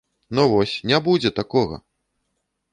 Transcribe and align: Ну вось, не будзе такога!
Ну 0.37 0.45
вось, 0.53 0.73
не 0.93 0.99
будзе 1.09 1.33
такога! 1.43 1.81